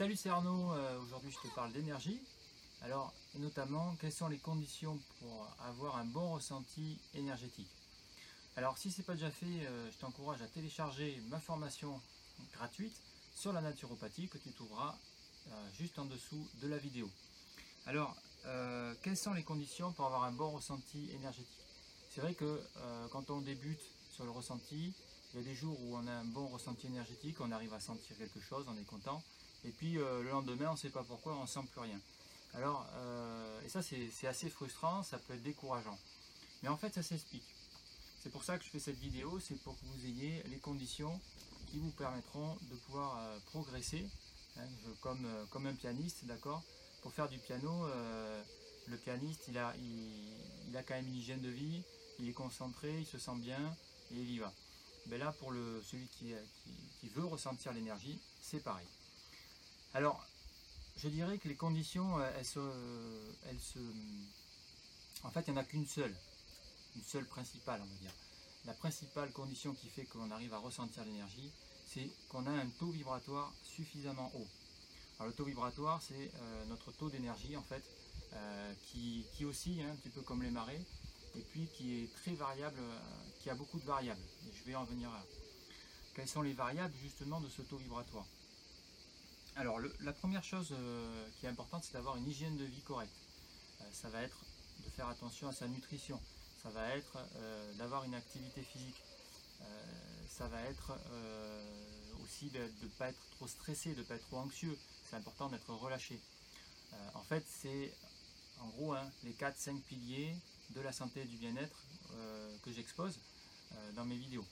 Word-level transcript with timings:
Salut 0.00 0.16
c'est 0.16 0.30
Arnaud, 0.30 0.72
euh, 0.72 0.98
aujourd'hui 1.02 1.30
je 1.30 1.46
te 1.46 1.54
parle 1.54 1.74
d'énergie. 1.74 2.22
Alors 2.80 3.12
notamment 3.34 3.94
quelles 4.00 4.14
sont 4.14 4.28
les 4.28 4.38
conditions 4.38 4.98
pour 5.18 5.46
avoir 5.62 5.98
un 5.98 6.06
bon 6.06 6.32
ressenti 6.32 6.98
énergétique? 7.12 7.68
Alors 8.56 8.78
si 8.78 8.90
ce 8.90 8.96
n'est 8.96 9.04
pas 9.04 9.12
déjà 9.12 9.30
fait, 9.30 9.44
euh, 9.44 9.90
je 9.92 9.98
t'encourage 9.98 10.40
à 10.40 10.46
télécharger 10.46 11.20
ma 11.28 11.38
formation 11.38 12.00
gratuite 12.54 12.98
sur 13.34 13.52
la 13.52 13.60
naturopathie 13.60 14.26
que 14.28 14.38
tu 14.38 14.50
trouveras 14.52 14.96
euh, 15.48 15.68
juste 15.78 15.98
en 15.98 16.06
dessous 16.06 16.48
de 16.62 16.68
la 16.68 16.78
vidéo. 16.78 17.06
Alors 17.84 18.16
quelles 19.02 19.18
sont 19.18 19.34
les 19.34 19.44
conditions 19.44 19.92
pour 19.92 20.06
avoir 20.06 20.24
un 20.24 20.32
bon 20.32 20.50
ressenti 20.52 21.10
énergétique? 21.10 21.60
C'est 22.08 22.22
vrai 22.22 22.32
que 22.32 22.58
quand 23.10 23.28
on 23.28 23.42
débute 23.42 23.82
sur 24.10 24.24
le 24.24 24.30
ressenti, 24.30 24.94
il 25.34 25.40
y 25.40 25.42
a 25.42 25.44
des 25.44 25.54
jours 25.54 25.78
où 25.82 25.94
on 25.94 26.06
a 26.06 26.12
un 26.12 26.24
bon 26.24 26.46
ressenti 26.46 26.86
énergétique, 26.86 27.36
on 27.42 27.52
arrive 27.52 27.74
à 27.74 27.80
sentir 27.80 28.16
quelque 28.16 28.40
chose, 28.40 28.64
on 28.66 28.78
est 28.78 28.84
content. 28.86 29.22
Et 29.64 29.70
puis 29.70 29.98
euh, 29.98 30.22
le 30.22 30.30
lendemain, 30.30 30.68
on 30.68 30.72
ne 30.72 30.78
sait 30.78 30.90
pas 30.90 31.04
pourquoi, 31.04 31.34
on 31.36 31.42
ne 31.42 31.46
sent 31.46 31.60
plus 31.70 31.80
rien. 31.80 32.00
Alors, 32.54 32.86
euh, 32.94 33.60
et 33.64 33.68
ça 33.68 33.80
c'est 33.82 34.26
assez 34.26 34.50
frustrant, 34.50 35.02
ça 35.02 35.18
peut 35.18 35.34
être 35.34 35.42
décourageant. 35.42 35.98
Mais 36.62 36.68
en 36.68 36.76
fait, 36.76 36.94
ça 36.94 37.02
s'explique. 37.02 37.54
C'est 38.22 38.30
pour 38.30 38.44
ça 38.44 38.58
que 38.58 38.64
je 38.64 38.70
fais 38.70 38.78
cette 38.78 38.98
vidéo, 38.98 39.40
c'est 39.40 39.58
pour 39.62 39.78
que 39.78 39.84
vous 39.86 40.06
ayez 40.06 40.42
les 40.44 40.58
conditions 40.58 41.18
qui 41.68 41.78
vous 41.78 41.90
permettront 41.92 42.56
de 42.70 42.76
pouvoir 42.76 43.18
euh, 43.18 43.38
progresser, 43.46 44.06
hein, 44.58 44.66
comme, 45.00 45.26
comme 45.50 45.66
un 45.66 45.74
pianiste, 45.74 46.24
d'accord? 46.24 46.62
Pour 47.02 47.12
faire 47.14 47.28
du 47.30 47.38
piano, 47.38 47.86
le 48.86 48.96
pianiste, 48.98 49.48
il 49.48 49.56
a, 49.56 49.74
il, 49.78 50.76
a 50.76 50.82
quand 50.82 50.92
même 50.92 51.06
une 51.06 51.14
hygiène 51.14 51.40
de 51.40 51.48
vie, 51.48 51.82
il 52.18 52.28
est 52.28 52.34
concentré, 52.34 53.00
il 53.00 53.06
se 53.06 53.16
sent 53.16 53.36
bien 53.36 53.74
et 54.10 54.16
il 54.16 54.30
y 54.30 54.38
va. 54.38 54.52
Mais 55.06 55.16
là, 55.16 55.32
pour 55.32 55.50
le, 55.50 55.82
celui 55.82 56.06
qui, 56.08 56.34
qui 57.00 57.08
veut 57.08 57.24
ressentir 57.24 57.72
l'énergie, 57.72 58.20
c'est 58.42 58.60
pareil. 58.62 58.86
Alors, 59.92 60.24
je 60.96 61.08
dirais 61.08 61.38
que 61.38 61.48
les 61.48 61.56
conditions, 61.56 62.20
euh, 62.20 62.30
elles 62.38 62.44
se, 62.44 62.60
elles 63.48 63.60
se 63.60 63.80
en 65.24 65.30
fait, 65.30 65.44
il 65.48 65.52
n'y 65.52 65.58
en 65.58 65.60
a 65.60 65.64
qu'une 65.64 65.86
seule, 65.86 66.14
une 66.94 67.02
seule 67.02 67.26
principale, 67.26 67.80
on 67.82 67.86
va 67.86 67.96
dire. 68.00 68.12
La 68.66 68.72
principale 68.74 69.32
condition 69.32 69.74
qui 69.74 69.88
fait 69.88 70.04
qu'on 70.04 70.30
arrive 70.30 70.54
à 70.54 70.58
ressentir 70.58 71.04
l'énergie, 71.04 71.50
c'est 71.86 72.08
qu'on 72.28 72.46
a 72.46 72.50
un 72.50 72.68
taux 72.78 72.90
vibratoire 72.90 73.52
suffisamment 73.62 74.30
haut. 74.34 74.46
Alors, 75.18 75.28
le 75.28 75.34
taux 75.34 75.44
vibratoire, 75.44 76.00
c'est 76.00 76.30
euh, 76.40 76.64
notre 76.66 76.92
taux 76.92 77.10
d'énergie, 77.10 77.56
en 77.56 77.62
fait, 77.62 77.82
euh, 78.32 78.74
qui, 78.86 79.26
qui, 79.34 79.44
oscille 79.44 79.82
hein, 79.82 79.90
un 79.92 79.96
petit 79.96 80.10
peu 80.10 80.22
comme 80.22 80.42
les 80.42 80.50
marées, 80.50 80.86
et 81.34 81.42
puis 81.42 81.66
qui 81.74 82.02
est 82.02 82.14
très 82.14 82.32
variable, 82.32 82.78
qui 83.40 83.50
a 83.50 83.54
beaucoup 83.54 83.80
de 83.80 83.84
variables. 83.84 84.22
Et 84.48 84.52
je 84.52 84.64
vais 84.64 84.76
en 84.76 84.84
venir 84.84 85.10
à 85.10 85.24
quelles 86.14 86.28
sont 86.28 86.42
les 86.42 86.54
variables 86.54 86.94
justement 87.02 87.40
de 87.40 87.48
ce 87.48 87.62
taux 87.62 87.76
vibratoire? 87.76 88.26
Alors, 89.60 89.78
la 90.00 90.14
première 90.14 90.42
chose 90.42 90.72
euh, 90.72 91.28
qui 91.38 91.44
est 91.44 91.48
importante, 91.50 91.84
c'est 91.84 91.92
d'avoir 91.92 92.16
une 92.16 92.26
hygiène 92.26 92.56
de 92.56 92.64
vie 92.64 92.80
correcte. 92.80 93.12
Euh, 93.82 93.84
ça 93.92 94.08
va 94.08 94.22
être 94.22 94.38
de 94.82 94.88
faire 94.88 95.06
attention 95.06 95.48
à 95.48 95.52
sa 95.52 95.68
nutrition. 95.68 96.18
Ça 96.62 96.70
va 96.70 96.96
être 96.96 97.18
euh, 97.36 97.74
d'avoir 97.74 98.04
une 98.04 98.14
activité 98.14 98.62
physique. 98.62 98.96
ça 100.30 100.48
va 100.48 100.62
être 100.62 100.98
aussi 102.22 102.48
de 102.48 102.60
ne 102.60 102.88
pas 102.98 103.10
être 103.10 103.20
trop 103.32 103.46
stressé, 103.46 103.92
de 103.92 103.98
ne 103.98 104.04
pas 104.04 104.14
être 104.14 104.26
trop 104.28 104.38
anxieux. 104.38 104.78
C'est 105.04 105.16
important 105.16 105.50
d'être 105.50 105.74
relâché. 105.74 106.18
en 107.12 107.22
fait, 107.22 107.44
c'est 107.46 107.92
en 108.60 108.68
gros 108.68 108.94
hein, 108.94 109.06
les 109.24 109.34
4-5 109.34 109.78
piliers 109.82 110.34
de 110.70 110.80
la 110.80 110.92
santé 110.92 111.20
et 111.20 111.26
du 111.26 111.36
bien-être 111.36 111.84
que 112.62 112.72
j'expose 112.72 113.18
dans 113.94 114.06
mes 114.06 114.16
vidéos. 114.16 114.46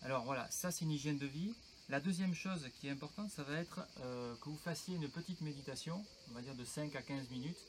Alors 0.00 0.24
voilà, 0.24 0.50
ça 0.50 0.70
c'est 0.70 0.86
une 0.86 0.92
hygiène 0.92 1.18
de 1.18 1.26
vie. 1.26 1.52
La 1.88 2.00
deuxième 2.00 2.34
chose 2.34 2.68
qui 2.80 2.88
est 2.88 2.90
importante, 2.90 3.30
ça 3.30 3.44
va 3.44 3.54
être 3.58 3.86
euh, 4.00 4.34
que 4.40 4.48
vous 4.48 4.56
fassiez 4.56 4.96
une 4.96 5.08
petite 5.08 5.40
méditation, 5.40 6.04
on 6.28 6.34
va 6.34 6.42
dire 6.42 6.56
de 6.56 6.64
5 6.64 6.96
à 6.96 7.02
15 7.02 7.30
minutes. 7.30 7.64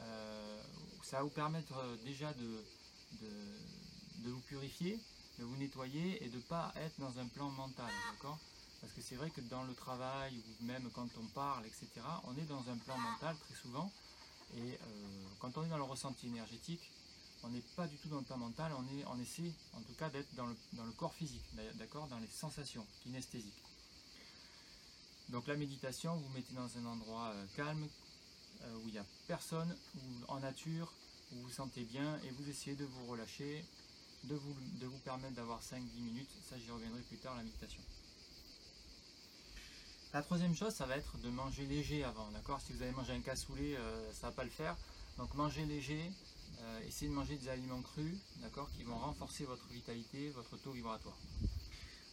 Euh, 0.00 0.62
ça 1.04 1.18
va 1.18 1.22
vous 1.22 1.28
permettre 1.30 1.78
euh, 1.78 1.96
déjà 2.04 2.32
de, 2.32 2.64
vous 4.24 4.40
purifier, 4.48 4.98
de 5.38 5.44
vous 5.44 5.56
nettoyer 5.58 6.24
et 6.24 6.28
de 6.28 6.38
ne 6.38 6.42
pas 6.42 6.72
être 6.74 6.98
dans 6.98 7.16
un 7.20 7.26
plan 7.28 7.50
mental, 7.50 7.92
Parce 8.80 8.92
que 8.94 9.00
c'est 9.00 9.14
vrai 9.14 9.30
que 9.30 9.40
dans 9.42 9.62
le 9.62 9.74
travail 9.74 10.34
ou 10.36 10.64
même 10.64 10.90
quand 10.92 11.08
on 11.20 11.26
parle, 11.26 11.64
etc., 11.64 11.86
on 12.24 12.36
est 12.36 12.48
dans 12.48 12.68
un 12.68 12.76
plan 12.78 12.98
mental 12.98 13.36
très 13.46 13.54
souvent. 13.54 13.92
Et 14.56 14.76
quand 15.38 15.56
on 15.56 15.64
est 15.64 15.68
dans 15.68 15.78
le 15.78 15.84
ressenti 15.84 16.26
énergétique, 16.26 16.90
on 17.44 17.48
n'est 17.48 17.62
pas 17.76 17.86
du 17.86 17.96
tout 17.96 18.08
dans 18.08 18.18
le 18.18 18.24
plan 18.24 18.36
mental, 18.36 18.72
on, 18.78 19.18
est, 19.18 19.22
essaie 19.22 19.52
en 19.74 19.80
tout 19.80 19.94
cas 19.94 20.08
d'être 20.10 20.32
dans 20.34 20.46
le, 20.46 20.92
corps 20.96 21.14
physique, 21.14 21.44
d'accord, 21.74 22.06
dans 22.08 22.18
les 22.18 22.28
sensations 22.28 22.86
kinesthésiques. 23.02 23.62
Donc 25.28 25.46
la 25.46 25.56
méditation, 25.56 26.16
vous, 26.16 26.28
mettez 26.30 26.54
dans 26.54 26.68
un 26.78 26.86
endroit 26.86 27.30
euh, 27.34 27.46
calme, 27.56 27.86
euh, 28.62 28.76
où 28.76 28.88
il 28.88 28.92
n'y 28.92 28.98
a 28.98 29.06
personne, 29.26 29.74
en 30.28 30.40
nature, 30.40 30.92
où 31.32 31.36
vous 31.36 31.42
vous 31.42 31.50
sentez 31.50 31.84
bien, 31.84 32.18
et 32.24 32.30
vous 32.30 32.48
essayez 32.48 32.76
de 32.76 32.84
vous 32.84 33.06
relâcher, 33.06 33.64
de 34.24 34.34
vous, 34.34 34.54
de 34.80 34.86
vous 34.86 34.98
permettre 34.98 35.34
d'avoir 35.34 35.60
5-10 35.62 35.80
minutes, 36.00 36.30
ça 36.48 36.56
j'y 36.58 36.70
reviendrai 36.70 37.00
plus 37.02 37.16
tard, 37.18 37.34
la 37.36 37.42
méditation. 37.42 37.82
La 40.12 40.22
troisième 40.22 40.54
chose, 40.54 40.74
ça 40.74 40.84
va 40.84 40.98
être 40.98 41.16
de 41.18 41.30
manger 41.30 41.64
léger 41.64 42.04
avant, 42.04 42.30
d'accord? 42.32 42.60
Si 42.60 42.74
vous 42.74 42.82
avez 42.82 42.92
mangé 42.92 43.14
un 43.14 43.20
cassoulet, 43.20 43.76
euh, 43.76 44.12
ça 44.12 44.26
ne 44.26 44.30
va 44.32 44.36
pas 44.36 44.44
le 44.44 44.50
faire. 44.50 44.76
Donc 45.16 45.32
manger 45.34 45.64
léger, 45.64 46.12
euh, 46.60 46.80
essayez 46.86 47.10
de 47.10 47.14
manger 47.14 47.36
des 47.36 47.48
aliments 47.48 47.82
crus, 47.82 48.14
d'accord, 48.36 48.70
qui 48.70 48.84
vont 48.84 48.98
renforcer 48.98 49.44
votre 49.44 49.66
vitalité, 49.68 50.30
votre 50.30 50.56
taux 50.56 50.72
vibratoire. 50.72 51.16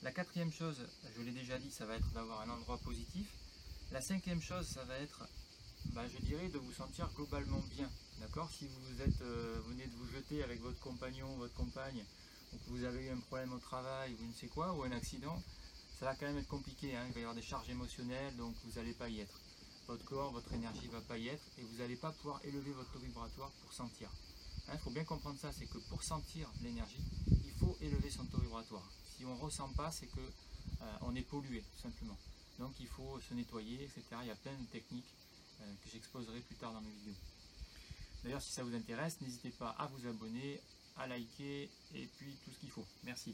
La 0.02 0.12
quatrième 0.12 0.52
chose, 0.52 0.78
je 1.16 1.22
l'ai 1.22 1.32
déjà 1.32 1.58
dit, 1.60 1.72
ça 1.72 1.86
va 1.86 1.96
être 1.96 2.10
d'avoir 2.14 2.42
un 2.42 2.50
endroit 2.50 2.78
positif. 2.78 3.28
La 3.92 4.02
cinquième 4.02 4.42
chose, 4.42 4.66
ça 4.66 4.86
va 4.86 4.98
être, 4.98 5.28
bah, 5.94 6.08
je 6.08 6.26
dirais, 6.26 6.48
de 6.48 6.58
vous 6.58 6.72
sentir 6.72 7.10
globalement 7.16 7.62
bien, 7.76 7.90
d'accord. 8.20 8.50
Si 8.52 8.68
vous 8.68 9.02
êtes, 9.02 9.22
euh, 9.22 9.60
venez 9.68 9.86
de 9.88 9.96
vous 9.98 10.08
jeter 10.12 10.42
avec 10.44 10.62
votre 10.62 10.80
compagnon, 10.80 11.28
votre 11.38 11.54
compagne, 11.54 12.06
ou 12.54 12.58
que 12.58 12.70
vous 12.70 12.84
avez 12.86 13.08
eu 13.08 13.10
un 13.10 13.20
problème 13.20 13.52
au 13.52 13.60
travail, 13.60 14.16
ou 14.22 14.26
ne 14.26 14.34
sais 14.34 14.48
quoi, 14.48 14.74
ou 14.74 14.84
un 14.84 14.92
accident, 14.92 15.42
ça 16.00 16.06
va 16.06 16.16
quand 16.16 16.28
même 16.28 16.38
être 16.38 16.48
compliqué. 16.48 16.96
Hein. 16.96 17.06
il 17.08 17.14
va 17.14 17.20
y 17.20 17.24
avoir 17.24 17.36
des 17.36 17.42
charges 17.42 17.70
émotionnelles, 17.70 18.36
donc 18.38 18.56
vous 18.64 18.80
n'allez 18.80 18.94
pas 18.94 19.10
y 19.10 19.20
être. 19.20 19.42
Votre 19.88 20.06
corps, 20.06 20.32
votre 20.32 20.54
énergie 20.54 20.88
ne 20.88 20.92
va 20.94 21.02
pas 21.02 21.18
y 21.18 21.28
être, 21.28 21.44
et 21.58 21.64
vous 21.64 21.78
n'allez 21.78 21.98
pas 21.98 22.12
pouvoir 22.14 22.40
élever 22.46 22.72
votre 22.72 22.92
taux 22.92 23.00
vibratoire 23.00 23.52
pour 23.64 23.74
sentir. 23.74 24.10
Il 24.70 24.76
hein, 24.76 24.80
faut 24.84 24.92
bien 24.92 25.04
comprendre 25.04 25.40
ça, 25.40 25.52
c'est 25.52 25.66
que 25.66 25.80
pour 25.90 26.04
sentir 26.04 26.48
l'énergie, 26.62 27.02
il 27.44 27.52
faut 27.54 27.76
élever 27.82 28.12
son 28.12 28.24
taux 28.26 28.38
vibratoire. 28.38 28.88
Si 29.18 29.26
on 29.26 29.36
ne 29.36 29.42
ressent 29.42 29.70
pas, 29.70 29.92
c'est 29.92 30.06
que 30.06 30.20
euh, 30.20 30.86
on 31.02 31.16
est 31.16 31.24
pollué, 31.24 31.64
tout 31.76 31.82
simplement. 31.82 32.18
Donc 32.60 32.74
il 32.80 32.86
faut 32.86 33.20
se 33.20 33.34
nettoyer, 33.34 33.84
etc. 33.86 34.04
Il 34.22 34.28
y 34.28 34.32
a 34.32 34.36
plein 34.36 34.54
de 34.54 34.66
techniques 34.66 35.12
euh, 35.62 35.74
que 35.84 35.90
j'exposerai 35.92 36.40
plus 36.42 36.56
tard 36.56 36.72
dans 36.74 36.82
mes 36.82 36.92
vidéos. 36.92 37.16
D'ailleurs, 38.24 38.44
si 38.44 38.52
ça 38.52 38.64
vous 38.64 38.76
intéresse, 38.76 39.20
n'hésitez 39.22 39.50
pas 39.50 39.70
à 39.80 39.88
vous 39.88 40.08
abonner, 40.08 40.62
à 40.98 41.08
liker 41.08 41.68
et 41.96 42.06
puis 42.18 42.36
tout 42.46 42.52
ce 42.52 42.60
qu'il 42.60 42.70
faut. 42.70 42.86
Merci. 43.06 43.34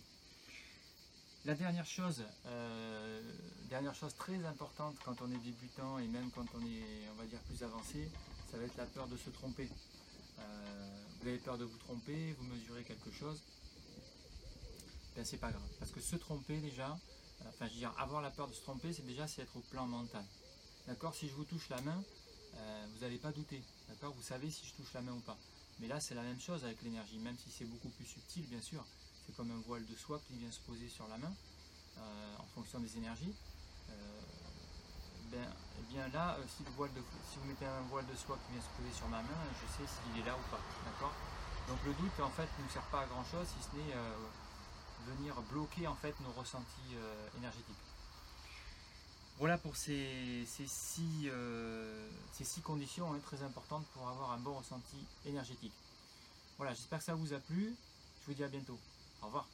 La 1.43 1.53
dernière 1.53 1.85
chose, 1.85 2.23
euh, 2.45 3.21
dernière 3.69 3.93
chose 3.93 4.15
très 4.15 4.43
importante 4.45 4.95
quand 5.03 5.21
on 5.21 5.29
est 5.31 5.43
débutant 5.43 5.99
et 5.99 6.07
même 6.07 6.31
quand 6.31 6.45
on 6.55 6.65
est, 6.65 7.09
on 7.11 7.15
va 7.15 7.25
dire, 7.25 7.39
plus 7.41 7.61
avancé, 7.61 8.09
ça 8.49 8.57
va 8.57 8.63
être 8.63 8.77
la 8.77 8.85
peur 8.85 9.07
de 9.07 9.17
se 9.17 9.29
tromper. 9.31 9.69
Euh, 10.39 11.05
vous 11.19 11.27
avez 11.27 11.37
peur 11.37 11.57
de 11.57 11.65
vous 11.65 11.77
tromper, 11.77 12.33
vous 12.33 12.43
mesurez 12.45 12.83
quelque 12.83 13.11
chose, 13.11 13.41
ben 15.15 15.25
c'est 15.25 15.37
pas 15.37 15.51
grave. 15.51 15.69
Parce 15.79 15.91
que 15.91 15.99
se 15.99 16.15
tromper 16.15 16.59
déjà, 16.59 16.91
euh, 16.91 17.49
enfin 17.49 17.67
je 17.67 17.73
veux 17.73 17.79
dire, 17.79 17.93
avoir 17.97 18.21
la 18.21 18.31
peur 18.31 18.47
de 18.47 18.53
se 18.53 18.61
tromper, 18.61 18.93
c'est 18.93 19.05
déjà 19.05 19.27
c'est 19.27 19.41
être 19.41 19.55
au 19.55 19.61
plan 19.61 19.85
mental. 19.87 20.25
D'accord? 20.87 21.15
Si 21.15 21.27
je 21.27 21.33
vous 21.33 21.45
touche 21.45 21.69
la 21.69 21.81
main, 21.81 22.03
euh, 22.55 22.87
vous 22.93 22.99
n'allez 22.99 23.17
pas 23.17 23.31
douter. 23.31 23.61
D'accord? 23.89 24.13
Vous 24.13 24.23
savez 24.23 24.51
si 24.51 24.65
je 24.65 24.73
touche 24.73 24.93
la 24.93 25.01
main 25.01 25.13
ou 25.13 25.21
pas. 25.21 25.37
Mais 25.79 25.87
là, 25.87 25.99
c'est 25.99 26.15
la 26.15 26.21
même 26.21 26.39
chose 26.39 26.63
avec 26.63 26.81
l'énergie, 26.83 27.17
même 27.19 27.37
si 27.37 27.49
c'est 27.49 27.65
beaucoup 27.65 27.89
plus 27.89 28.05
subtil, 28.05 28.45
bien 28.47 28.61
sûr. 28.61 28.85
C'est 29.25 29.35
comme 29.35 29.51
un 29.51 29.61
voile 29.65 29.85
de 29.85 29.95
soie 29.95 30.21
qui 30.27 30.33
vient 30.37 30.51
se 30.51 30.61
poser 30.61 30.87
sur 30.87 31.07
la 31.07 31.17
main 31.17 31.33
en 32.37 32.45
fonction 32.53 32.79
des 32.79 32.97
énergies. 32.97 33.33
Ben, 35.35 35.43
eh 35.79 35.93
bien 35.93 36.07
là, 36.13 36.37
euh, 36.39 36.43
si, 36.47 36.63
vous 36.63 37.47
mettez 37.47 37.65
un 37.65 37.81
voile 37.89 38.05
de 38.07 38.15
soie 38.15 38.37
qui 38.45 38.53
vient 38.53 38.61
se 38.61 38.71
poser 38.79 38.93
sur 38.95 39.07
ma 39.09 39.21
main, 39.21 39.43
je 39.51 39.67
sais 39.67 39.83
s'il 39.83 40.21
est 40.21 40.25
là 40.25 40.33
ou 40.33 40.49
pas. 40.49 40.61
D'accord? 40.85 41.11
Donc 41.67 41.77
le 41.85 41.93
doute 41.93 42.17
en 42.21 42.29
fait 42.29 42.47
ne 42.63 42.69
sert 42.69 42.83
pas 42.83 43.01
à 43.01 43.05
grand 43.05 43.25
chose 43.25 43.45
si 43.45 43.67
ce 43.67 43.75
n'est 43.75 43.93
euh, 43.95 44.15
venir 45.07 45.35
bloquer 45.51 45.87
en 45.87 45.95
fait 45.95 46.15
nos 46.21 46.31
ressentis 46.39 46.95
euh, 46.95 47.27
énergétiques. 47.37 47.75
Voilà 49.37 49.57
pour 49.57 49.75
ces, 49.75 50.45
six, 50.47 51.29
ces 52.31 52.43
six, 52.45 52.61
conditions 52.61 53.13
hein, 53.13 53.19
très 53.25 53.43
importantes 53.43 53.85
pour 53.87 54.07
avoir 54.07 54.31
un 54.31 54.37
bon 54.37 54.53
ressenti 54.53 54.95
énergétique. 55.25 55.73
Voilà, 56.55 56.73
j'espère 56.73 56.99
que 56.99 57.05
ça 57.05 57.15
vous 57.15 57.33
a 57.33 57.39
plu. 57.39 57.75
Je 58.21 58.27
vous 58.27 58.33
dis 58.33 58.43
à 58.45 58.47
bientôt. 58.47 58.79
Au 59.21 59.25
revoir. 59.25 59.45